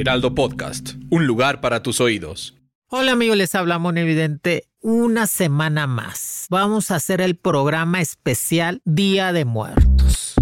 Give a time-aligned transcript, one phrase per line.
[0.00, 2.54] Heraldo Podcast, un lugar para tus oídos.
[2.88, 4.68] Hola amigos, les habla Evidente.
[4.80, 6.46] Una semana más.
[6.50, 10.36] Vamos a hacer el programa especial Día de Muertos.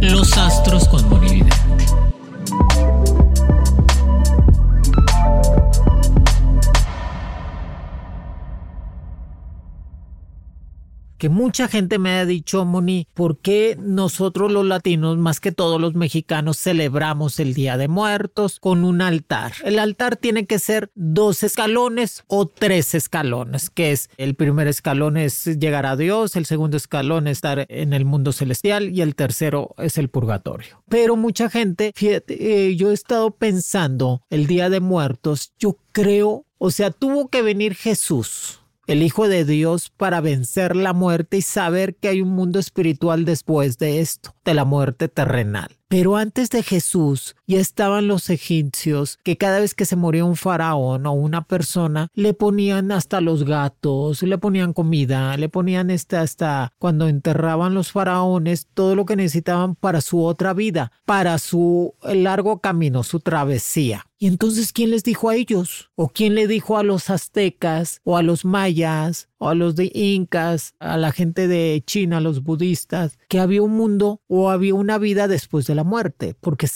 [0.00, 1.06] Los astros con
[11.28, 11.44] Monividente.
[11.44, 15.80] que mucha gente me ha dicho, Moni, ¿por qué nosotros los latinos, más que todos
[15.80, 19.54] los mexicanos, celebramos el Día de Muertos con un altar?
[19.64, 25.16] El altar tiene que ser dos escalones o tres escalones, que es el primer escalón
[25.16, 29.14] es llegar a Dios, el segundo escalón es estar en el mundo celestial y el
[29.14, 30.82] tercero es el purgatorio.
[30.90, 36.44] Pero mucha gente, fíjate, eh, yo he estado pensando el Día de Muertos, yo creo,
[36.58, 41.42] o sea, tuvo que venir Jesús el Hijo de Dios para vencer la muerte y
[41.42, 45.78] saber que hay un mundo espiritual después de esto, de la muerte terrenal.
[45.88, 50.36] Pero antes de Jesús ya estaban los egipcios que cada vez que se moría un
[50.36, 56.20] faraón o una persona le ponían hasta los gatos, le ponían comida, le ponían esta
[56.20, 61.94] hasta cuando enterraban los faraones todo lo que necesitaban para su otra vida, para su
[62.02, 64.06] largo camino, su travesía.
[64.24, 65.90] Y entonces, ¿quién les dijo a ellos?
[65.96, 69.90] ¿O quién le dijo a los aztecas o a los mayas o a los de
[69.92, 74.74] incas, a la gente de China, a los budistas, que había un mundo o había
[74.74, 76.34] una vida después de la muerte?
[76.40, 76.68] Porque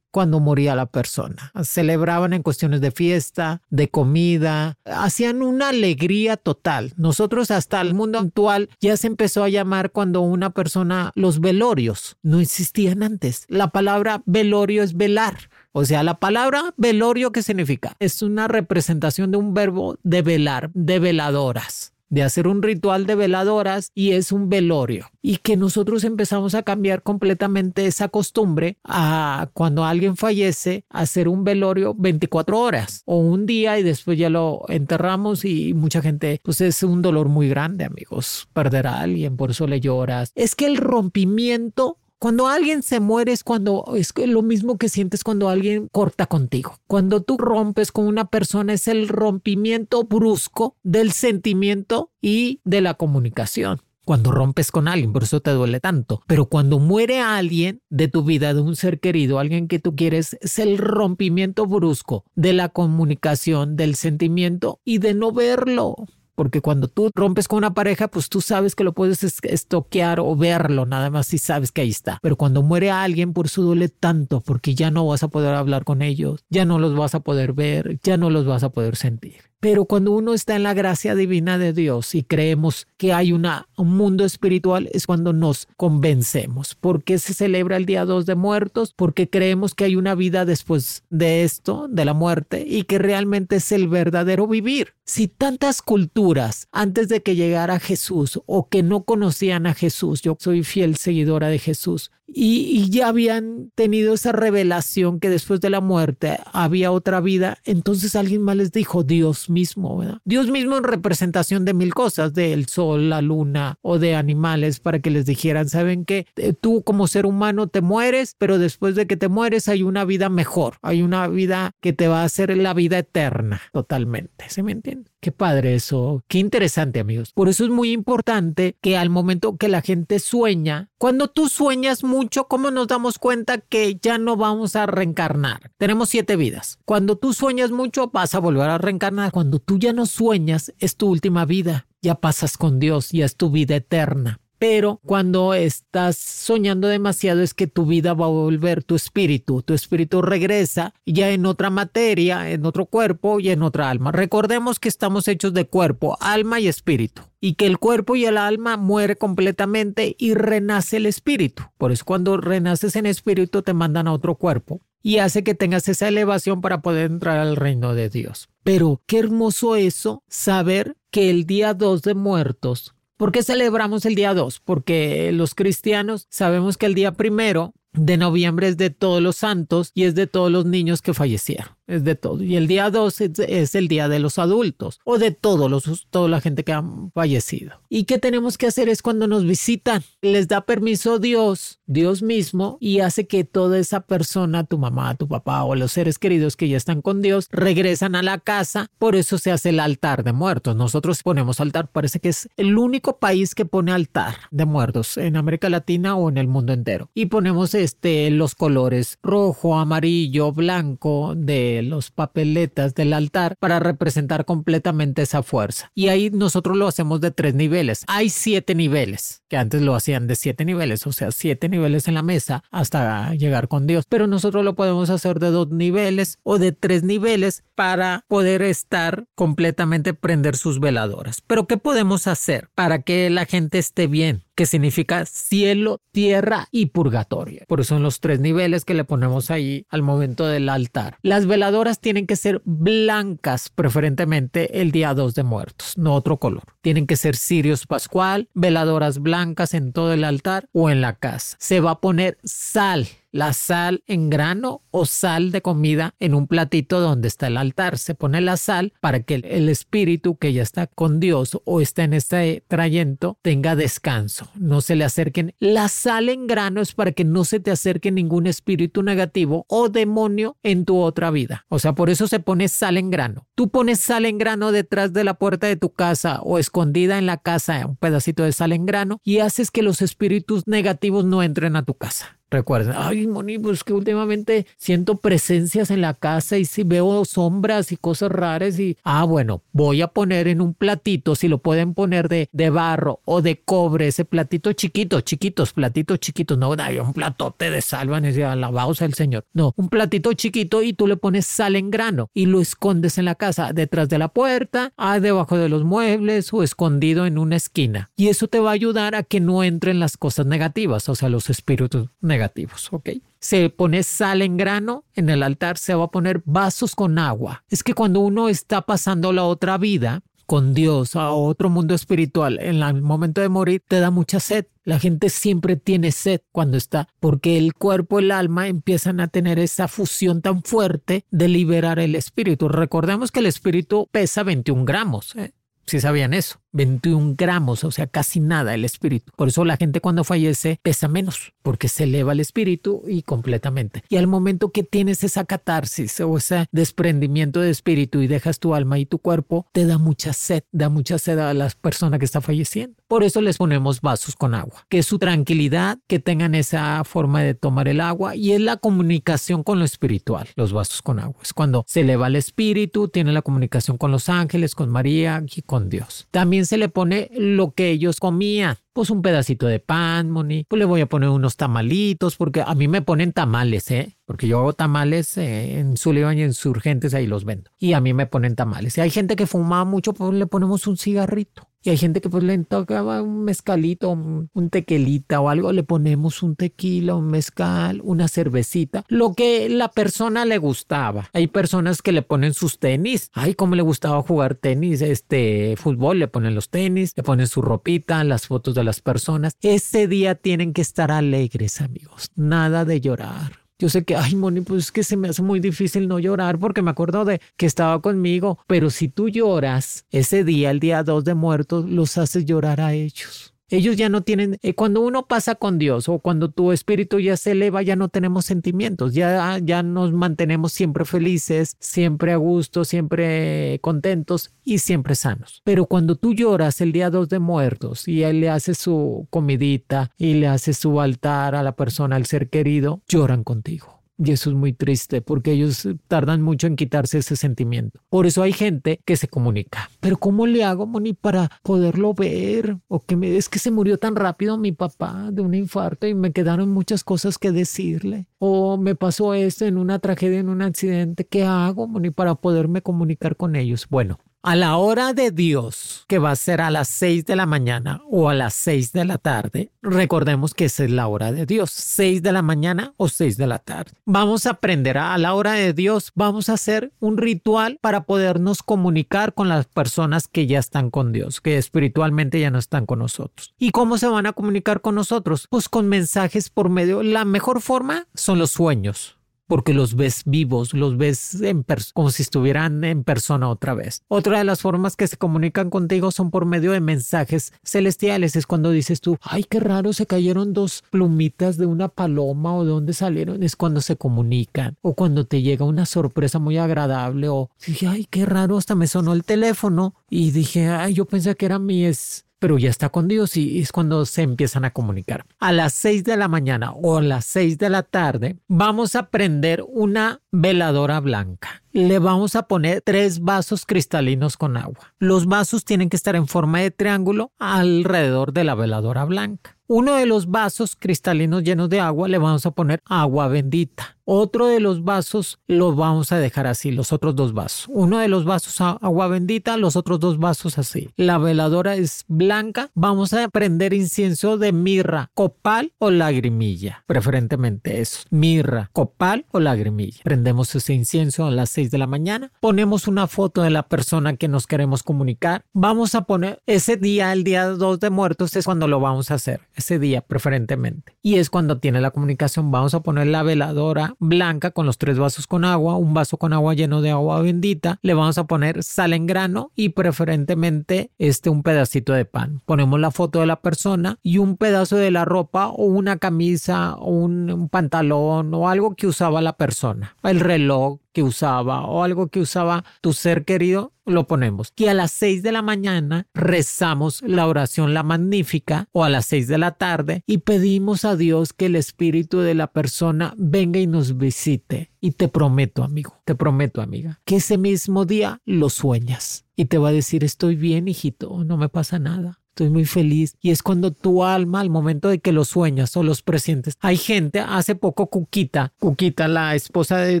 [0.10, 1.52] cuando moría la persona.
[1.62, 6.92] Celebraban en cuestiones de fiesta, de comida, hacían una alegría total.
[6.96, 12.16] Nosotros hasta el mundo actual ya se empezó a llamar cuando una persona, los velorios,
[12.22, 13.44] no existían antes.
[13.48, 15.50] La palabra velorio es velar.
[15.72, 17.96] O sea, la palabra velorio, ¿qué significa?
[17.98, 23.14] Es una representación de un verbo de velar, de veladoras de hacer un ritual de
[23.14, 25.06] veladoras y es un velorio.
[25.22, 31.42] Y que nosotros empezamos a cambiar completamente esa costumbre a cuando alguien fallece, hacer un
[31.42, 36.60] velorio 24 horas o un día y después ya lo enterramos y mucha gente, pues
[36.60, 40.32] es un dolor muy grande, amigos, perder a alguien, por eso le lloras.
[40.34, 45.24] Es que el rompimiento cuando alguien se muere es cuando es lo mismo que sientes
[45.24, 46.78] cuando alguien corta contigo.
[46.86, 52.94] Cuando tú rompes con una persona es el rompimiento brusco del sentimiento y de la
[52.94, 56.22] comunicación cuando rompes con alguien, por eso te duele tanto.
[56.26, 60.36] Pero cuando muere alguien de tu vida, de un ser querido, alguien que tú quieres,
[60.40, 65.96] es el rompimiento brusco de la comunicación, del sentimiento y de no verlo
[66.42, 70.34] porque cuando tú rompes con una pareja, pues tú sabes que lo puedes estoquear o
[70.34, 72.18] verlo, nada más si sabes que ahí está.
[72.20, 75.84] Pero cuando muere alguien, por eso duele tanto, porque ya no vas a poder hablar
[75.84, 78.96] con ellos, ya no los vas a poder ver, ya no los vas a poder
[78.96, 79.51] sentir.
[79.62, 83.46] Pero cuando uno está en la gracia divina de Dios y creemos que hay un
[83.76, 86.74] mundo espiritual, es cuando nos convencemos.
[86.74, 88.92] ¿Por qué se celebra el día 2 de muertos?
[88.92, 93.54] Porque creemos que hay una vida después de esto, de la muerte, y que realmente
[93.56, 94.94] es el verdadero vivir.
[95.04, 100.36] Si tantas culturas antes de que llegara Jesús o que no conocían a Jesús, yo
[100.40, 105.80] soy fiel seguidora de Jesús, y, ya habían tenido esa revelación que después de la
[105.80, 110.18] muerte había otra vida, entonces alguien más les dijo Dios mismo, ¿verdad?
[110.24, 115.00] Dios mismo en representación de mil cosas, del sol, la luna o de animales, para
[115.00, 116.26] que les dijeran, ¿saben qué?
[116.36, 120.04] Eh, tú como ser humano te mueres, pero después de que te mueres hay una
[120.04, 124.62] vida mejor, hay una vida que te va a hacer la vida eterna, totalmente, ¿se
[124.62, 125.11] me entiende?
[125.22, 127.30] Qué padre eso, qué interesante amigos.
[127.32, 132.02] Por eso es muy importante que al momento que la gente sueña, cuando tú sueñas
[132.02, 135.70] mucho, ¿cómo nos damos cuenta que ya no vamos a reencarnar?
[135.78, 136.80] Tenemos siete vidas.
[136.84, 139.30] Cuando tú sueñas mucho, vas a volver a reencarnar.
[139.30, 141.86] Cuando tú ya no sueñas, es tu última vida.
[142.02, 147.52] Ya pasas con Dios, ya es tu vida eterna pero cuando estás soñando demasiado es
[147.52, 152.48] que tu vida va a volver tu espíritu, tu espíritu regresa ya en otra materia,
[152.48, 154.12] en otro cuerpo y en otra alma.
[154.12, 158.38] Recordemos que estamos hechos de cuerpo, alma y espíritu y que el cuerpo y el
[158.38, 161.64] alma muere completamente y renace el espíritu.
[161.76, 165.88] Por eso cuando renaces en espíritu te mandan a otro cuerpo y hace que tengas
[165.88, 168.48] esa elevación para poder entrar al reino de Dios.
[168.62, 174.16] Pero qué hermoso eso, saber que el día 2 de muertos ¿Por qué celebramos el
[174.16, 174.58] día 2?
[174.64, 179.92] Porque los cristianos sabemos que el día primero de noviembre es de todos los santos
[179.94, 182.42] y es de todos los niños que fallecieron es de todo.
[182.42, 186.28] Y el día 2 es, el día de los adultos o de todos los, toda
[186.28, 186.84] la gente que ha
[187.14, 187.80] fallecido.
[187.88, 190.02] ¿Y qué tenemos que hacer es cuando nos visitan?
[190.20, 195.28] Les da permiso Dios, Dios mismo, y hace que toda esa persona, tu mamá, tu
[195.28, 198.88] papá o los seres queridos que ya están con Dios, regresan a la casa.
[198.98, 200.76] Por eso se hace el altar de muertos.
[200.76, 205.36] Nosotros ponemos altar, parece que es el único país que pone altar de muertos en
[205.36, 207.10] América Latina o en el mundo entero.
[207.14, 214.44] Y ponemos este, los colores rojo, amarillo, blanco de los papeletas del altar para representar
[214.44, 215.90] completamente esa fuerza.
[215.94, 218.04] Y ahí nosotros lo hacemos de tres niveles.
[218.08, 222.14] Hay siete niveles, que antes lo hacían de siete niveles, o sea, siete niveles en
[222.14, 224.04] la mesa hasta llegar con Dios.
[224.08, 229.24] Pero nosotros lo podemos hacer de dos niveles o de tres niveles para poder estar
[229.34, 231.40] completamente prender sus veladoras.
[231.40, 234.42] Pero ¿qué podemos hacer para que la gente esté bien?
[234.54, 237.64] Que significa cielo, tierra y purgatorio.
[237.68, 241.16] Por eso son los tres niveles que le ponemos ahí al momento del altar.
[241.22, 246.64] Las veladoras tienen que ser blancas, preferentemente el día 2 de muertos, no otro color.
[246.80, 251.56] Tienen que ser cirios pascual, veladoras blancas en todo el altar o en la casa.
[251.58, 256.46] Se va a poner sal la sal en grano o sal de comida en un
[256.46, 257.98] platito donde está el altar.
[257.98, 262.04] Se pone la sal para que el espíritu que ya está con Dios o está
[262.04, 264.48] en este trayento tenga descanso.
[264.54, 265.54] No se le acerquen.
[265.58, 269.88] La sal en grano es para que no se te acerque ningún espíritu negativo o
[269.88, 271.64] demonio en tu otra vida.
[271.68, 273.46] O sea, por eso se pone sal en grano.
[273.54, 277.26] Tú pones sal en grano detrás de la puerta de tu casa o escondida en
[277.26, 281.42] la casa, un pedacito de sal en grano y haces que los espíritus negativos no
[281.42, 282.41] entren a tu casa.
[282.52, 287.92] Recuerden, ay, Moni, pues que últimamente siento presencias en la casa y si veo sombras
[287.92, 291.94] y cosas raras y, ah, bueno, voy a poner en un platito, si lo pueden
[291.94, 296.98] poner de, de barro o de cobre, ese platito chiquito, chiquitos, platitos chiquitos, no, hay
[296.98, 299.46] un platote de salva, y alabados al Señor.
[299.54, 303.24] No, un platito chiquito y tú le pones sal en grano y lo escondes en
[303.24, 307.56] la casa, detrás de la puerta, ah, debajo de los muebles o escondido en una
[307.56, 308.10] esquina.
[308.14, 311.30] Y eso te va a ayudar a que no entren las cosas negativas, o sea,
[311.30, 313.10] los espíritus negativos negativos, ¿ok?
[313.38, 317.64] Se pone sal en grano, en el altar se va a poner vasos con agua.
[317.70, 322.58] Es que cuando uno está pasando la otra vida, con Dios a otro mundo espiritual
[322.60, 324.66] en el momento de morir te da mucha sed.
[324.84, 329.60] La gente siempre tiene sed cuando está, porque el cuerpo el alma empiezan a tener
[329.60, 332.68] esa fusión tan fuerte de liberar el espíritu.
[332.68, 335.36] Recordemos que el espíritu pesa 21 gramos.
[335.36, 335.52] ¿eh?
[335.86, 336.61] Si sabían eso.
[336.72, 339.32] 21 gramos, o sea, casi nada el espíritu.
[339.36, 344.02] Por eso la gente cuando fallece pesa menos, porque se eleva el espíritu y completamente.
[344.08, 348.74] Y al momento que tienes esa catarsis o ese desprendimiento de espíritu y dejas tu
[348.74, 352.24] alma y tu cuerpo, te da mucha sed, da mucha sed a la persona que
[352.24, 352.96] está falleciendo.
[353.08, 357.42] Por eso les ponemos vasos con agua, que es su tranquilidad, que tengan esa forma
[357.42, 361.36] de tomar el agua y es la comunicación con lo espiritual, los vasos con agua.
[361.42, 365.62] Es cuando se eleva el espíritu, tiene la comunicación con los ángeles, con María y
[365.62, 366.26] con Dios.
[366.30, 368.76] También se le pone lo que ellos comían.
[368.92, 370.64] Pues un pedacito de pan, Moni.
[370.68, 374.16] Pues le voy a poner unos tamalitos, porque a mí me ponen tamales, ¿eh?
[374.26, 377.70] Porque yo hago tamales eh, en Sullivan y en Surgentes, ahí los vendo.
[377.78, 378.98] Y a mí me ponen tamales.
[378.98, 381.71] Y hay gente que fuma mucho, pues le ponemos un cigarrito.
[381.82, 386.42] Y hay gente que pues le tocaba un mezcalito, un tequilita o algo, le ponemos
[386.42, 391.28] un tequila, un mezcal, una cervecita, lo que la persona le gustaba.
[391.32, 393.30] Hay personas que le ponen sus tenis.
[393.32, 397.62] Ay, cómo le gustaba jugar tenis, este fútbol, le ponen los tenis, le ponen su
[397.62, 399.54] ropita, las fotos de las personas.
[399.60, 402.30] Ese día tienen que estar alegres, amigos.
[402.36, 403.61] Nada de llorar.
[403.82, 406.56] Yo sé que, ay, Moni, pues es que se me hace muy difícil no llorar
[406.56, 408.60] porque me acuerdo de que estaba conmigo.
[408.68, 412.92] Pero si tú lloras ese día, el día 2 de muertos, los haces llorar a
[412.92, 413.51] ellos.
[413.72, 417.38] Ellos ya no tienen, eh, cuando uno pasa con Dios o cuando tu espíritu ya
[417.38, 422.84] se eleva, ya no tenemos sentimientos, ya, ya nos mantenemos siempre felices, siempre a gusto,
[422.84, 425.62] siempre contentos y siempre sanos.
[425.64, 430.10] Pero cuando tú lloras el día 2 de muertos y él le hace su comidita
[430.18, 434.01] y le hace su altar a la persona, al ser querido, lloran contigo.
[434.24, 438.00] Y eso es muy triste porque ellos tardan mucho en quitarse ese sentimiento.
[438.08, 439.90] Por eso hay gente que se comunica.
[440.00, 442.76] Pero ¿cómo le hago, Moni, para poderlo ver?
[442.88, 446.14] O que me, es que se murió tan rápido mi papá de un infarto y
[446.14, 448.26] me quedaron muchas cosas que decirle.
[448.38, 451.24] O me pasó esto en una tragedia, en un accidente.
[451.26, 453.86] ¿Qué hago, Moni, para poderme comunicar con ellos?
[453.90, 457.46] Bueno, a la hora de Dios, que va a ser a las 6 de la
[457.46, 461.46] mañana o a las 6 de la tarde, recordemos que esa es la hora de
[461.46, 463.92] Dios, 6 de la mañana o 6 de la tarde.
[464.04, 468.02] Vamos a aprender a, a la hora de Dios, vamos a hacer un ritual para
[468.02, 472.84] podernos comunicar con las personas que ya están con Dios, que espiritualmente ya no están
[472.84, 473.54] con nosotros.
[473.58, 475.46] ¿Y cómo se van a comunicar con nosotros?
[475.50, 479.21] Pues con mensajes por medio, la mejor forma son los sueños
[479.52, 484.00] porque los ves vivos, los ves en como si estuvieran en persona otra vez.
[484.08, 488.34] Otra de las formas que se comunican contigo son por medio de mensajes celestiales.
[488.34, 492.64] Es cuando dices tú, ay, qué raro, se cayeron dos plumitas de una paloma o
[492.64, 493.42] de dónde salieron.
[493.42, 498.06] Es cuando se comunican o cuando te llega una sorpresa muy agradable o dije, ay,
[498.08, 501.84] qué raro, hasta me sonó el teléfono y dije, ay, yo pensé que era mi
[501.84, 505.24] es pero ya está con Dios y es cuando se empiezan a comunicar.
[505.38, 509.10] A las 6 de la mañana o a las 6 de la tarde vamos a
[509.10, 511.62] prender una veladora blanca.
[511.70, 514.92] Le vamos a poner tres vasos cristalinos con agua.
[514.98, 519.56] Los vasos tienen que estar en forma de triángulo alrededor de la veladora blanca.
[519.68, 523.96] Uno de los vasos cristalinos llenos de agua le vamos a poner agua bendita.
[524.04, 527.66] Otro de los vasos los vamos a dejar así, los otros dos vasos.
[527.68, 530.90] Uno de los vasos agua bendita, los otros dos vasos así.
[530.96, 532.70] La veladora es blanca.
[532.74, 536.84] Vamos a prender incienso de mirra, copal o lagrimilla.
[536.86, 538.00] Preferentemente eso.
[538.10, 540.02] Mirra, copal o lagrimilla.
[540.02, 542.32] Prendemos ese incienso a las 6 de la mañana.
[542.40, 545.44] Ponemos una foto de la persona que nos queremos comunicar.
[545.52, 549.14] Vamos a poner ese día, el día 2 de muertos, es cuando lo vamos a
[549.14, 549.42] hacer.
[549.54, 550.96] Ese día preferentemente.
[551.02, 552.50] Y es cuando tiene la comunicación.
[552.50, 556.32] Vamos a poner la veladora blanca con los tres vasos con agua, un vaso con
[556.32, 561.30] agua lleno de agua bendita, le vamos a poner sal en grano y preferentemente este
[561.30, 562.40] un pedacito de pan.
[562.44, 566.74] Ponemos la foto de la persona y un pedazo de la ropa o una camisa
[566.76, 571.82] o un, un pantalón o algo que usaba la persona, el reloj, que usaba o
[571.82, 574.52] algo que usaba tu ser querido, lo ponemos.
[574.56, 579.06] Y a las 6 de la mañana rezamos la oración la magnífica o a las
[579.06, 583.58] 6 de la tarde y pedimos a Dios que el espíritu de la persona venga
[583.58, 584.70] y nos visite.
[584.80, 589.58] Y te prometo, amigo, te prometo, amiga, que ese mismo día lo sueñas y te
[589.58, 593.16] va a decir, estoy bien, hijito, no me pasa nada estoy muy feliz.
[593.20, 596.78] Y es cuando tu alma, al momento de que lo sueñas o los presientes, hay
[596.78, 600.00] gente, hace poco Cuquita, Cuquita, la esposa de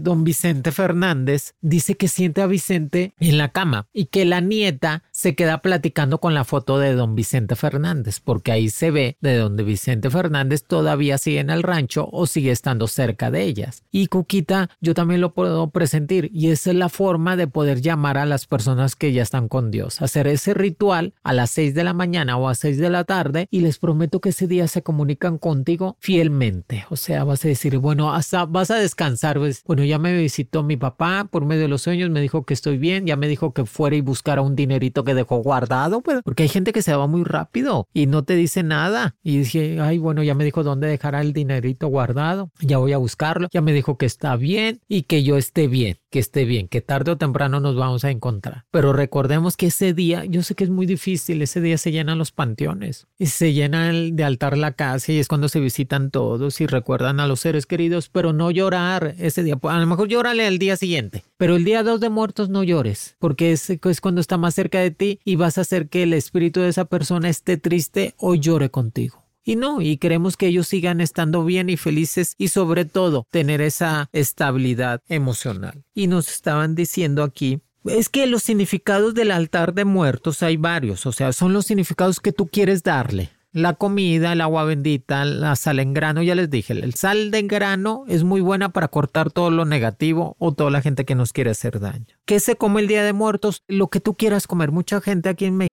[0.00, 5.02] don Vicente Fernández, dice que siente a Vicente en la cama y que la nieta
[5.10, 9.36] se queda platicando con la foto de don Vicente Fernández, porque ahí se ve de
[9.36, 13.84] donde Vicente Fernández todavía sigue en el rancho o sigue estando cerca de ellas.
[13.90, 18.16] Y Cuquita, yo también lo puedo presentir y esa es la forma de poder llamar
[18.16, 21.84] a las personas que ya están con Dios, hacer ese ritual a las 6 de
[21.84, 24.82] la mañana o a 6 de la tarde y les prometo que ese día se
[24.82, 26.86] comunican contigo fielmente.
[26.90, 29.38] O sea, vas a decir, bueno, hasta vas a descansar.
[29.38, 32.54] Pues, bueno, ya me visitó mi papá por medio de los sueños, me dijo que
[32.54, 36.20] estoy bien, ya me dijo que fuera y buscara un dinerito que dejó guardado, pues,
[36.24, 39.16] porque hay gente que se va muy rápido y no te dice nada.
[39.22, 42.98] Y dije, ay, bueno, ya me dijo dónde dejará el dinerito guardado, ya voy a
[42.98, 46.68] buscarlo, ya me dijo que está bien y que yo esté bien, que esté bien,
[46.68, 48.66] que tarde o temprano nos vamos a encontrar.
[48.70, 52.14] Pero recordemos que ese día, yo sé que es muy difícil, ese día se llena
[52.14, 56.10] los panteones y se llena el de altar la casa y es cuando se visitan
[56.10, 59.58] todos y recuerdan a los seres queridos, pero no llorar ese día.
[59.62, 63.16] A lo mejor llórale al día siguiente, pero el día 2 de muertos no llores,
[63.18, 66.12] porque es, es cuando está más cerca de ti y vas a hacer que el
[66.12, 69.21] espíritu de esa persona esté triste o llore contigo.
[69.44, 73.60] Y no, y queremos que ellos sigan estando bien y felices y sobre todo tener
[73.60, 75.84] esa estabilidad emocional.
[75.94, 81.06] Y nos estaban diciendo aquí es que los significados del altar de muertos hay varios,
[81.06, 83.30] o sea, son los significados que tú quieres darle.
[83.54, 87.42] La comida, el agua bendita, la sal en grano, ya les dije, el sal de
[87.42, 91.34] grano es muy buena para cortar todo lo negativo o toda la gente que nos
[91.34, 92.06] quiere hacer daño.
[92.24, 93.62] ¿Qué se come el Día de Muertos?
[93.68, 94.70] Lo que tú quieras comer.
[94.70, 95.72] Mucha gente aquí en México.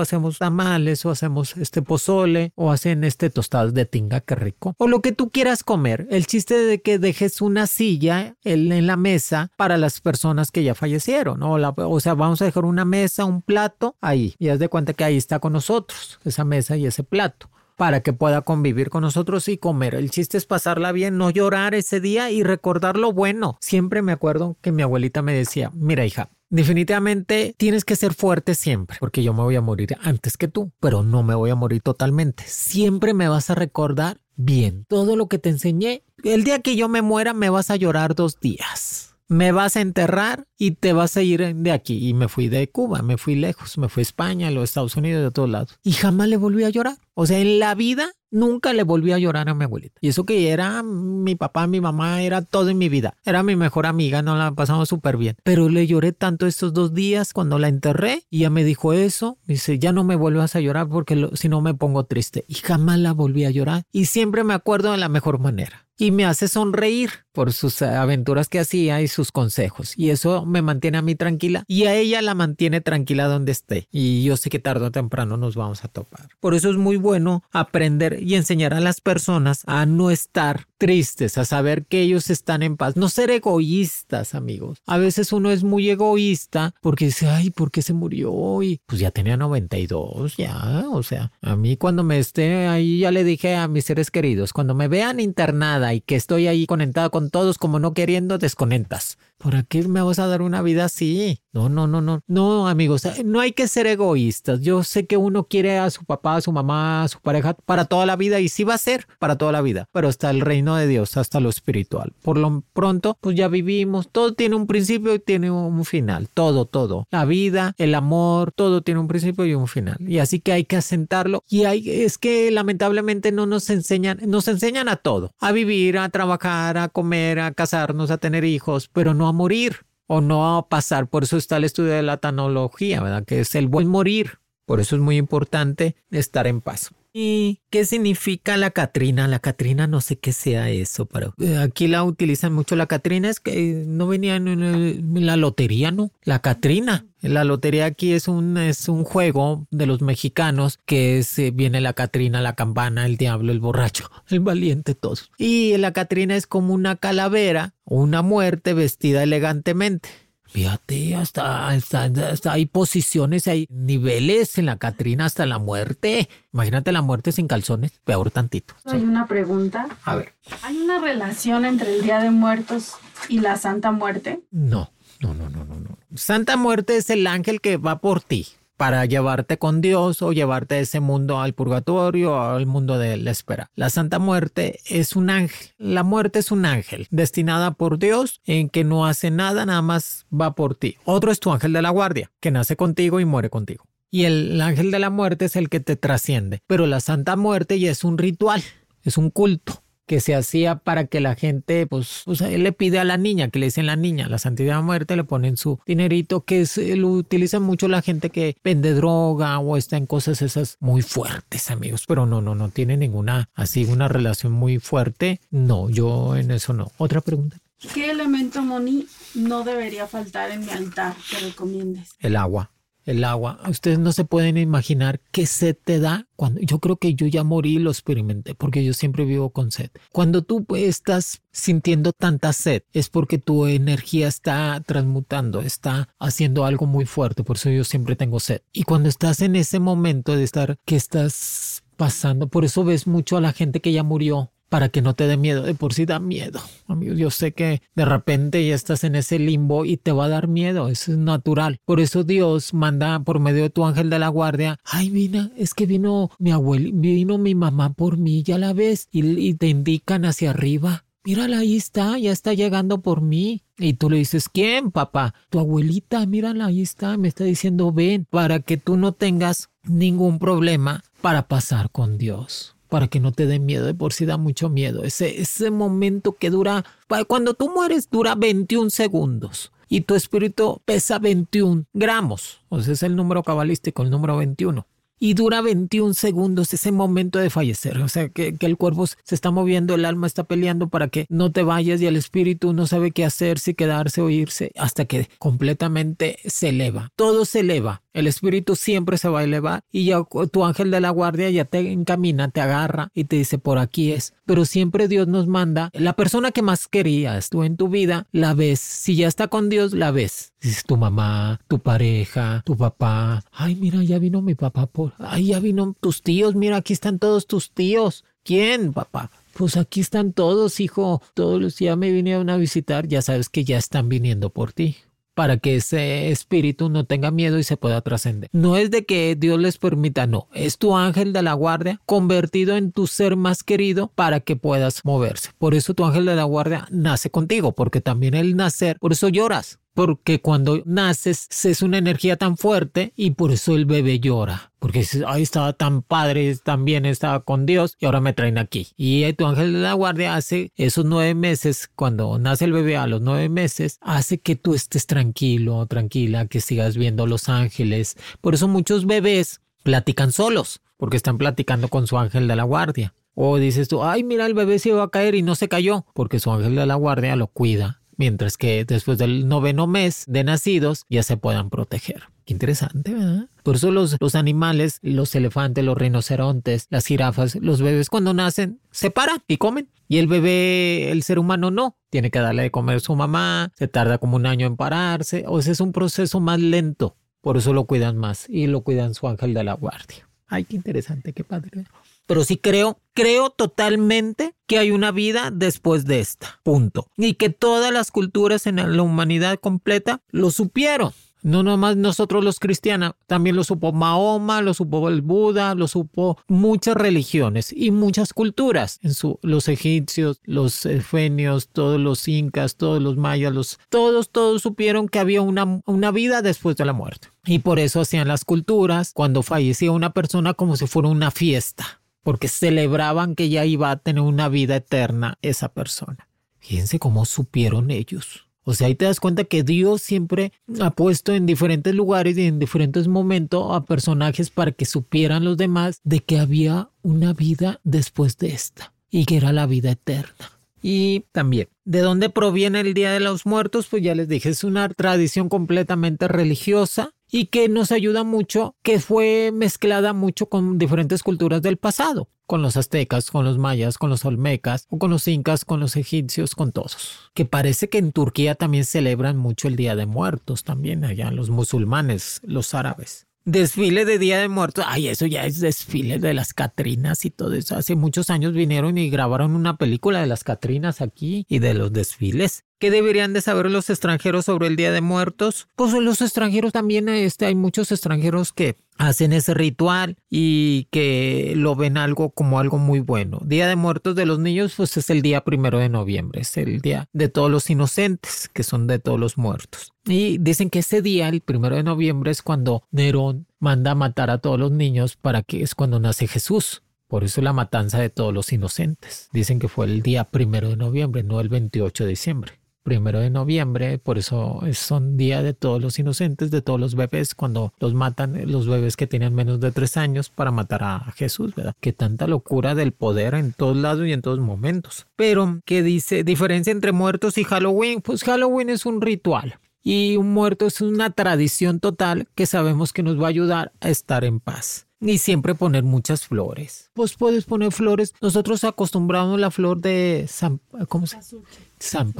[0.00, 4.74] Hacemos tamales o hacemos este pozole o hacen este tostados de tinga, que rico.
[4.78, 6.06] O lo que tú quieras comer.
[6.10, 10.74] El chiste de que dejes una silla en la mesa para las personas que ya
[10.74, 11.42] fallecieron.
[11.42, 14.34] O, la, o sea, vamos a dejar una mesa, un plato ahí.
[14.38, 17.48] Y haz de cuenta que ahí está con nosotros, esa mesa y ese plato
[17.80, 19.94] para que pueda convivir con nosotros y comer.
[19.94, 23.56] El chiste es pasarla bien, no llorar ese día y recordar lo bueno.
[23.62, 28.54] Siempre me acuerdo que mi abuelita me decía, mira hija, Definitivamente tienes que ser fuerte
[28.54, 31.54] siempre, porque yo me voy a morir antes que tú, pero no me voy a
[31.54, 32.42] morir totalmente.
[32.46, 36.02] Siempre me vas a recordar bien todo lo que te enseñé.
[36.24, 39.80] El día que yo me muera me vas a llorar dos días me vas a
[39.80, 42.08] enterrar y te vas a ir de aquí.
[42.08, 45.22] Y me fui de Cuba, me fui lejos, me fui a España, los Estados Unidos,
[45.22, 45.78] de todos lados.
[45.84, 46.96] Y jamás le volví a llorar.
[47.14, 49.98] O sea, en la vida nunca le volví a llorar a mi abuelita.
[50.00, 53.14] Y eso que era mi papá, mi mamá, era todo en mi vida.
[53.24, 55.36] Era mi mejor amiga, nos la pasamos súper bien.
[55.42, 59.38] Pero le lloré tanto estos dos días cuando la enterré y ella me dijo eso.
[59.46, 62.44] Dice, ya no me vuelvas a llorar porque si no me pongo triste.
[62.48, 63.84] Y jamás la volví a llorar.
[63.92, 68.48] Y siempre me acuerdo de la mejor manera y me hace sonreír por sus aventuras
[68.48, 69.92] que hacía y sus consejos.
[69.96, 73.86] Y eso me mantiene a mí tranquila y a ella la mantiene tranquila donde esté.
[73.92, 76.28] Y yo sé que tarde o temprano nos vamos a topar.
[76.40, 81.36] Por eso es muy bueno aprender y enseñar a las personas a no estar tristes,
[81.36, 82.96] a saber que ellos están en paz.
[82.96, 84.78] No ser egoístas, amigos.
[84.86, 88.62] A veces uno es muy egoísta porque dice, ay, ¿por qué se murió?
[88.62, 90.84] Y pues ya tenía 92, ya.
[90.90, 94.52] O sea, a mí cuando me esté ahí, ya le dije a mis seres queridos,
[94.54, 99.18] cuando me vean internada y que estoy ahí conectada con todos como no queriendo, desconectas.
[99.40, 101.40] ¿Por qué me vas a dar una vida así?
[101.52, 102.20] No, no, no, no.
[102.26, 104.60] No, amigos, no hay que ser egoístas.
[104.60, 107.86] Yo sé que uno quiere a su papá, a su mamá, a su pareja para
[107.86, 110.42] toda la vida y sí va a ser para toda la vida, pero hasta el
[110.42, 112.12] reino de Dios, hasta lo espiritual.
[112.20, 114.10] Por lo pronto, pues ya vivimos.
[114.12, 116.28] Todo tiene un principio y tiene un final.
[116.28, 117.06] Todo, todo.
[117.10, 119.96] La vida, el amor, todo tiene un principio y un final.
[120.00, 121.42] Y así que hay que asentarlo.
[121.48, 125.32] Y hay, es que lamentablemente no nos enseñan, nos enseñan a todo.
[125.40, 129.86] A vivir, a trabajar, a comer, a casarnos, a tener hijos, pero no a morir
[130.06, 131.06] o no a pasar.
[131.06, 133.24] Por eso está el estudio de la tanología, ¿verdad?
[133.24, 134.38] Que es el buen morir.
[134.66, 136.90] Por eso es muy importante estar en paz.
[137.12, 139.26] ¿Y qué significa la Catrina?
[139.26, 142.76] La Catrina no sé qué sea eso, pero eh, aquí la utilizan mucho.
[142.76, 146.12] La Catrina es que no venía en, la lotería, ¿no?
[146.22, 147.06] La Catrina.
[147.20, 151.80] La lotería aquí es un, es un juego de los mexicanos que es, eh, viene
[151.80, 155.30] la Catrina, la campana, el diablo, el borracho, el valiente, todos.
[155.36, 160.08] Y la Catrina es como una calavera, una muerte vestida elegantemente.
[160.52, 166.28] Fíjate, hasta, hasta, hay posiciones, hay niveles en la Catrina hasta la muerte.
[166.52, 168.74] Imagínate la muerte sin calzones, peor tantito.
[168.84, 169.86] Hay una pregunta.
[170.04, 170.34] A ver.
[170.62, 172.94] ¿Hay una relación entre el Día de Muertos
[173.28, 174.40] y la Santa Muerte?
[174.50, 175.76] No, no, no, no, no.
[175.76, 175.98] no.
[176.14, 178.46] Santa Muerte es el ángel que va por ti
[178.80, 183.30] para llevarte con Dios o llevarte ese mundo al purgatorio o al mundo de la
[183.30, 183.70] espera.
[183.74, 185.68] La Santa Muerte es un ángel.
[185.76, 190.24] La muerte es un ángel destinada por Dios en que no hace nada, nada más
[190.32, 190.96] va por ti.
[191.04, 193.84] Otro es tu ángel de la guardia, que nace contigo y muere contigo.
[194.10, 196.62] Y el ángel de la muerte es el que te trasciende.
[196.66, 198.62] Pero la Santa Muerte ya es un ritual,
[199.02, 202.72] es un culto que se hacía para que la gente, pues, o sea, él le
[202.72, 205.56] pide a la niña, que le dicen la niña, la santidad de muerte, le ponen
[205.56, 210.42] su dinerito, que lo utiliza mucho la gente que vende droga o está en cosas
[210.42, 215.40] esas muy fuertes, amigos, pero no, no, no tiene ninguna, así, una relación muy fuerte.
[215.50, 216.90] No, yo en eso no.
[216.98, 217.58] Otra pregunta.
[217.94, 222.10] ¿Qué elemento, Moni, no debería faltar en mi altar que recomiendes?
[222.18, 222.70] El agua
[223.10, 223.60] el agua.
[223.68, 227.44] Ustedes no se pueden imaginar qué sed te da cuando yo creo que yo ya
[227.44, 229.90] morí y lo experimenté porque yo siempre vivo con sed.
[230.12, 236.86] Cuando tú estás sintiendo tanta sed es porque tu energía está transmutando, está haciendo algo
[236.86, 238.62] muy fuerte, por eso yo siempre tengo sed.
[238.72, 243.36] Y cuando estás en ese momento de estar que estás pasando, por eso ves mucho
[243.36, 245.62] a la gente que ya murió para que no te dé miedo.
[245.62, 246.60] De por sí da miedo.
[246.86, 250.28] Amigos, yo sé que de repente ya estás en ese limbo y te va a
[250.28, 250.88] dar miedo.
[250.88, 251.80] Eso es natural.
[251.84, 254.78] Por eso Dios manda por medio de tu ángel de la guardia.
[254.84, 259.08] Ay, mira, es que vino mi abuelo, vino mi mamá por mí, ya la ves.
[259.10, 261.04] Y, te indican hacia arriba.
[261.24, 263.62] Mírala, ahí está, ya está llegando por mí.
[263.76, 265.34] Y tú le dices, ¿quién, papá?
[265.50, 270.38] Tu abuelita, mírala, ahí está, me está diciendo, ven, para que tú no tengas ningún
[270.38, 273.86] problema para pasar con Dios para que no te dé miedo.
[273.86, 275.04] De por sí da mucho miedo.
[275.04, 276.84] Ese, ese momento que dura,
[277.26, 279.72] cuando tú mueres, dura 21 segundos.
[279.88, 282.60] Y tu espíritu pesa 21 gramos.
[282.68, 284.86] O sea, es el número cabalístico, el número 21.
[285.22, 287.98] y dura 21 segundos ese momento de fallecer.
[287.98, 291.26] O sea, que, que, el cuerpo se está moviendo, el alma está peleando para que
[291.28, 295.04] no te vayas y el espíritu no sabe qué hacer, si quedarse o irse, hasta
[295.04, 297.10] que completamente se eleva.
[297.16, 298.02] Todo se eleva.
[298.12, 301.64] El espíritu siempre se va a elevar y ya tu ángel de la guardia ya
[301.64, 304.34] te encamina, te agarra y te dice por aquí es.
[304.46, 308.54] Pero siempre Dios nos manda la persona que más querías tú en tu vida, la
[308.54, 308.80] ves.
[308.80, 310.52] Si ya está con Dios, la ves.
[310.60, 313.44] Dices tu mamá, tu pareja, tu papá.
[313.52, 315.12] Ay, mira, ya vino mi papá por.
[315.18, 316.56] Ay, ya vino tus tíos.
[316.56, 318.24] Mira, aquí están todos tus tíos.
[318.42, 319.30] ¿Quién, papá?
[319.54, 321.22] Pues aquí están todos, hijo.
[321.34, 323.06] Todos los días me vinieron a visitar.
[323.06, 324.96] Ya sabes que ya están viniendo por ti
[325.40, 328.50] para que ese espíritu no tenga miedo y se pueda trascender.
[328.52, 332.76] No es de que Dios les permita, no, es tu ángel de la guardia convertido
[332.76, 335.52] en tu ser más querido para que puedas moverse.
[335.56, 339.30] Por eso tu ángel de la guardia nace contigo, porque también el nacer, por eso
[339.30, 344.72] lloras, porque cuando naces es una energía tan fuerte y por eso el bebé llora.
[344.78, 348.88] Porque ahí estaba tan padre, también estaba con Dios y ahora me traen aquí.
[348.96, 353.06] Y tu ángel de la guardia hace esos nueve meses, cuando nace el bebé a
[353.06, 358.16] los nueve meses, hace que tú estés tranquilo, tranquila, que sigas viendo los ángeles.
[358.40, 363.12] Por eso muchos bebés platican solos, porque están platicando con su ángel de la guardia.
[363.34, 366.06] O dices tú, ay, mira, el bebé se iba a caer y no se cayó,
[366.14, 370.44] porque su ángel de la guardia lo cuida mientras que después del noveno mes de
[370.44, 372.24] nacidos ya se puedan proteger.
[372.44, 373.46] Qué interesante, ¿verdad?
[373.62, 378.78] Por eso los, los animales, los elefantes, los rinocerontes, las jirafas, los bebés cuando nacen
[378.90, 379.88] se paran y comen.
[380.06, 381.96] Y el bebé, el ser humano no.
[382.10, 385.44] Tiene que darle de comer a su mamá, se tarda como un año en pararse.
[385.46, 387.16] O sea, es un proceso más lento.
[387.40, 390.28] Por eso lo cuidan más y lo cuidan su ángel de la guardia.
[390.46, 391.86] Ay, qué interesante, qué padre
[392.30, 396.60] pero sí creo, creo totalmente que hay una vida después de esta.
[396.62, 397.08] Punto.
[397.16, 401.12] Y que todas las culturas en la humanidad completa lo supieron.
[401.42, 406.38] No nomás nosotros los cristianos, también lo supo Mahoma, lo supo el Buda, lo supo
[406.46, 409.00] muchas religiones y muchas culturas.
[409.02, 414.62] En su, los egipcios, los efenios, todos los incas, todos los mayas, los, todos, todos
[414.62, 417.26] supieron que había una, una vida después de la muerte.
[417.44, 421.99] Y por eso hacían las culturas cuando fallecía una persona como si fuera una fiesta
[422.22, 426.28] porque celebraban que ya iba a tener una vida eterna esa persona.
[426.58, 428.46] Fíjense cómo supieron ellos.
[428.62, 432.46] O sea, ahí te das cuenta que Dios siempre ha puesto en diferentes lugares y
[432.46, 437.80] en diferentes momentos a personajes para que supieran los demás de que había una vida
[437.84, 440.60] después de esta y que era la vida eterna.
[440.82, 443.86] Y también, ¿de dónde proviene el Día de los Muertos?
[443.90, 449.00] Pues ya les dije, es una tradición completamente religiosa y que nos ayuda mucho, que
[449.00, 454.10] fue mezclada mucho con diferentes culturas del pasado, con los aztecas, con los mayas, con
[454.10, 457.30] los olmecas, o con los incas, con los egipcios, con todos.
[457.34, 461.50] Que parece que en Turquía también celebran mucho el Día de Muertos, también allá los
[461.50, 463.26] musulmanes, los árabes.
[463.46, 464.84] Desfile de Día de Muertos.
[464.86, 467.74] Ay, eso ya es desfile de las Catrinas y todo eso.
[467.74, 471.92] Hace muchos años vinieron y grabaron una película de las Catrinas aquí y de los
[471.92, 472.64] desfiles.
[472.80, 475.68] ¿Qué deberían de saber los extranjeros sobre el Día de Muertos?
[475.76, 481.76] Pues los extranjeros también, este, hay muchos extranjeros que hacen ese ritual y que lo
[481.76, 483.38] ven algo como algo muy bueno.
[483.44, 486.80] Día de Muertos de los niños, pues es el día primero de noviembre, es el
[486.80, 489.92] día de todos los inocentes, que son de todos los muertos.
[490.06, 494.38] Y dicen que ese día, el primero de noviembre, es cuando Nerón manda matar a
[494.38, 496.82] todos los niños para que es cuando nace Jesús.
[497.08, 499.28] Por eso la matanza de todos los inocentes.
[499.34, 503.30] Dicen que fue el día primero de noviembre, no el 28 de diciembre primero de
[503.30, 507.94] noviembre, por eso son día de todos los inocentes, de todos los bebés, cuando los
[507.94, 511.74] matan los bebés que tenían menos de tres años para matar a Jesús, ¿verdad?
[511.80, 515.06] Que tanta locura del poder en todos lados y en todos momentos.
[515.16, 516.24] Pero, ¿qué dice?
[516.24, 519.58] Diferencia entre muertos y Halloween, pues Halloween es un ritual.
[519.82, 523.88] Y un muerto es una tradición total que sabemos que nos va a ayudar a
[523.88, 524.86] estar en paz.
[525.00, 526.90] Y siempre poner muchas flores.
[526.92, 528.12] Pues puedes poner flores.
[528.20, 530.60] Nosotros acostumbramos la flor de San...
[530.88, 532.12] ¿Cómo se llama?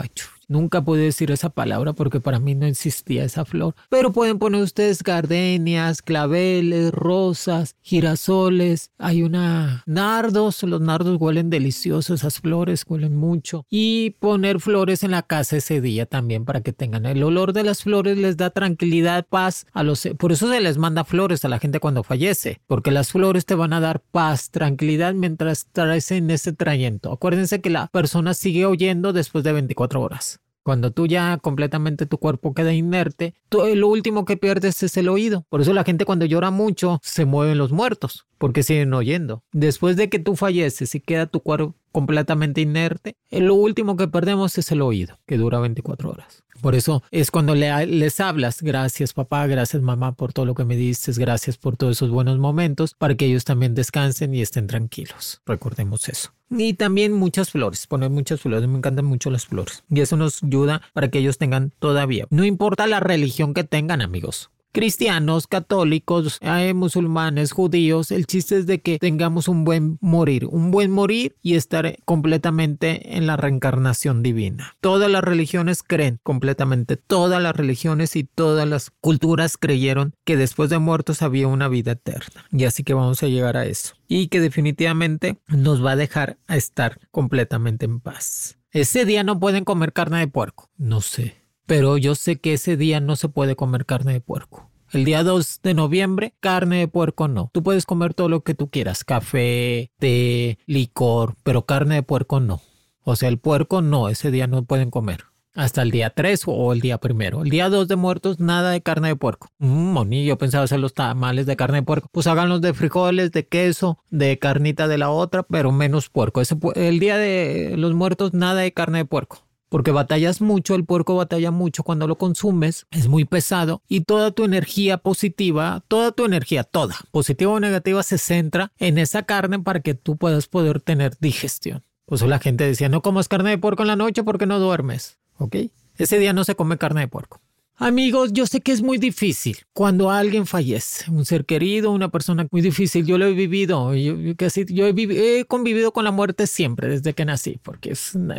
[0.50, 3.76] Nunca puedo decir esa palabra porque para mí no existía esa flor.
[3.88, 8.90] Pero pueden poner ustedes gardenias, claveles, rosas, girasoles.
[8.98, 10.64] Hay una nardos.
[10.64, 12.22] Los nardos huelen deliciosos.
[12.22, 13.64] Esas flores huelen mucho.
[13.70, 17.62] Y poner flores en la casa ese día también para que tengan el olor de
[17.62, 20.08] las flores les da tranquilidad, paz a los.
[20.18, 22.60] Por eso se les manda flores a la gente cuando fallece.
[22.66, 27.12] Porque las flores te van a dar paz, tranquilidad mientras traes en ese trayecto.
[27.12, 30.39] Acuérdense que la persona sigue oyendo después de 24 horas.
[30.62, 35.46] Cuando tú ya completamente tu cuerpo queda inerte, lo último que pierdes es el oído.
[35.48, 39.42] Por eso la gente cuando llora mucho se mueven los muertos, porque siguen oyendo.
[39.52, 44.08] Después de que tú falleces y queda tu cuerpo completamente inerte, eh, lo último que
[44.08, 46.44] perdemos es el oído, que dura 24 horas.
[46.60, 50.76] Por eso es cuando les hablas, gracias papá, gracias mamá por todo lo que me
[50.76, 55.40] diste, gracias por todos esos buenos momentos, para que ellos también descansen y estén tranquilos.
[55.46, 56.32] Recordemos eso.
[56.50, 59.84] Y también muchas flores, poner muchas flores, me encantan mucho las flores.
[59.88, 64.02] Y eso nos ayuda para que ellos tengan todavía, no importa la religión que tengan
[64.02, 68.10] amigos, cristianos, católicos, eh, musulmanes, judíos.
[68.10, 73.16] El chiste es de que tengamos un buen morir, un buen morir y estar completamente
[73.16, 74.76] en la reencarnación divina.
[74.80, 80.70] Todas las religiones creen completamente, todas las religiones y todas las culturas creyeron que después
[80.70, 82.46] de muertos había una vida eterna.
[82.52, 83.94] Y así que vamos a llegar a eso.
[84.08, 88.58] Y que definitivamente nos va a dejar a estar completamente en paz.
[88.72, 90.70] Ese día no pueden comer carne de puerco.
[90.76, 91.39] No sé
[91.70, 94.68] pero yo sé que ese día no se puede comer carne de puerco.
[94.90, 97.48] El día 2 de noviembre, carne de puerco no.
[97.52, 102.40] Tú puedes comer todo lo que tú quieras, café, té, licor, pero carne de puerco
[102.40, 102.60] no.
[103.04, 105.26] O sea, el puerco no, ese día no pueden comer.
[105.54, 107.44] Hasta el día 3 o el día primero.
[107.44, 109.46] El día 2 de muertos, nada de carne de puerco.
[109.58, 112.08] Mmm, moní, yo pensaba hacer los tamales de carne de puerco.
[112.10, 116.42] Pues háganlos de frijoles, de queso, de carnita de la otra, pero menos puerco.
[116.74, 121.16] el día de los muertos, nada de carne de puerco porque batallas mucho, el puerco
[121.16, 126.26] batalla mucho cuando lo consumes, es muy pesado y toda tu energía positiva, toda tu
[126.26, 130.80] energía, toda, positiva o negativa, se centra en esa carne para que tú puedas poder
[130.80, 131.82] tener digestión.
[132.04, 134.58] Por eso la gente decía, no comas carne de puerco en la noche porque no
[134.58, 135.56] duermes, ¿ok?
[135.96, 137.40] Ese día no se come carne de puerco.
[137.82, 142.46] Amigos, yo sé que es muy difícil cuando alguien fallece, un ser querido, una persona
[142.50, 143.06] muy difícil.
[143.06, 147.24] Yo lo he vivido, yo, casi, yo he, convivido con la muerte siempre desde que
[147.24, 147.94] nací, porque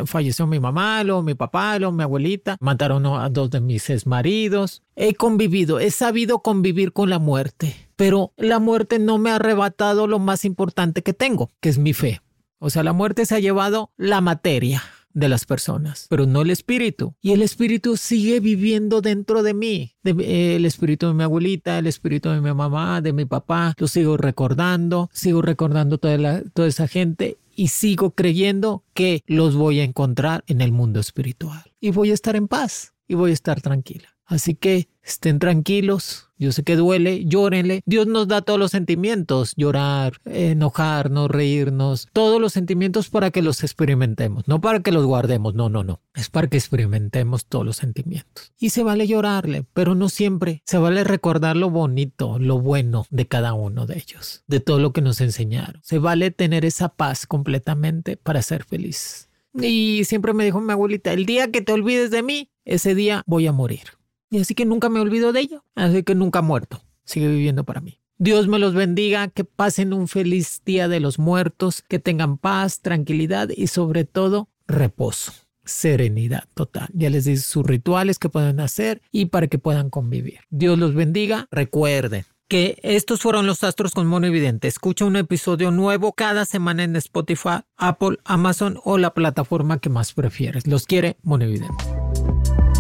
[0.06, 4.06] falleció mi mamá, lo, mi papá, lo, mi abuelita, mataron a dos de mis ex
[4.06, 4.84] maridos.
[4.95, 10.06] He convivido, he sabido convivir con la muerte, pero la muerte no me ha arrebatado
[10.06, 12.21] lo más importante que tengo, que es mi fe.
[12.60, 16.50] O sea, la muerte se ha llevado la materia de las personas, pero no el
[16.50, 17.15] espíritu.
[17.21, 19.95] Y el espíritu sigue viviendo dentro de mí.
[20.04, 23.88] Eh, el espíritu de mi abuelita, el espíritu de mi mamá, de mi papá, lo
[23.88, 30.43] sigo recordando, sigo recordando toda esa gente y sigo creyendo que los voy a encontrar
[30.47, 31.63] en el mundo espiritual.
[31.80, 34.15] Y voy a estar en paz y voy a estar tranquila.
[34.26, 36.30] Así que estén tranquilos.
[36.41, 37.84] Yo sé que duele, llórenle.
[37.86, 43.63] Dios nos da todos los sentimientos, llorar, enojarnos, reírnos, todos los sentimientos para que los
[43.63, 46.01] experimentemos, no para que los guardemos, no, no, no.
[46.15, 48.54] Es para que experimentemos todos los sentimientos.
[48.58, 50.63] Y se vale llorarle, pero no siempre.
[50.65, 54.93] Se vale recordar lo bonito, lo bueno de cada uno de ellos, de todo lo
[54.93, 55.80] que nos enseñaron.
[55.84, 59.30] Se vale tener esa paz completamente para ser feliz.
[59.54, 63.21] Y siempre me dijo mi abuelita, el día que te olvides de mí, ese día
[63.27, 64.00] voy a morir.
[64.32, 65.63] Y así que nunca me olvido de ella.
[65.76, 66.82] Así que nunca muerto.
[67.04, 68.00] Sigue viviendo para mí.
[68.17, 72.82] Dios me los bendiga, que pasen un feliz día de los muertos, que tengan paz,
[72.82, 75.34] tranquilidad y sobre todo reposo,
[75.65, 76.89] serenidad total.
[76.94, 80.41] Ya les dice sus rituales que pueden hacer y para que puedan convivir.
[80.50, 81.48] Dios los bendiga.
[81.52, 84.67] Recuerden, que estos fueron los astros con Mono Evidente.
[84.67, 90.13] Escucha un episodio nuevo cada semana en Spotify, Apple, Amazon o la plataforma que más
[90.13, 90.67] prefieres.
[90.67, 92.00] Los quiere Mono Evidente.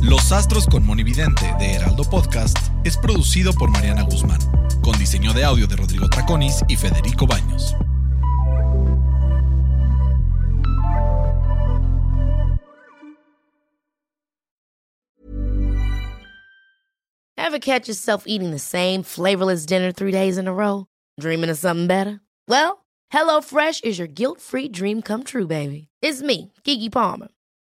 [0.01, 4.39] Los Astros con Monividente de Heraldo Podcast es producido por Mariana Guzmán,
[4.81, 7.75] con diseño de audio de Rodrigo Traconis y Federico Baños.
[17.37, 20.87] Ever catch yourself eating the same flavorless dinner three days in a row?
[21.19, 22.21] Dreaming of something better?
[22.47, 25.89] Well, HelloFresh is your guilt-free dream come true, baby.
[26.01, 27.27] It's me, Kiki Palmer.